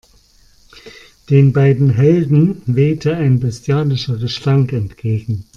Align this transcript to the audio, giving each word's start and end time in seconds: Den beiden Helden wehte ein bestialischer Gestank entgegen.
Den 1.29 1.53
beiden 1.53 1.91
Helden 1.91 2.63
wehte 2.65 3.15
ein 3.15 3.39
bestialischer 3.39 4.17
Gestank 4.17 4.73
entgegen. 4.73 5.45